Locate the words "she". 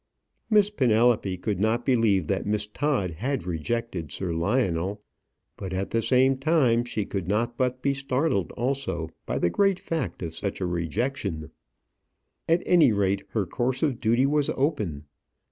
6.83-7.05